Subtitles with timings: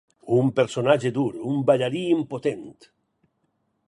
[0.35, 2.65] Un personatge dur, un ballarí impotent.